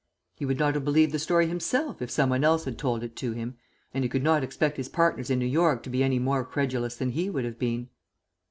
[0.35, 3.15] He would not have believed the story himself if some one else had told it
[3.17, 3.57] to him,
[3.93, 6.95] and he could not expect his partners in New York to be any more credulous
[6.95, 7.87] than he would have been.